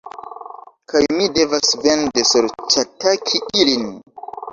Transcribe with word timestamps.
Kaj 0.93 1.01
mi 1.17 1.27
devas 1.39 1.75
vende 1.83 2.23
sorĉataki 2.29 3.43
ilin 3.65 3.85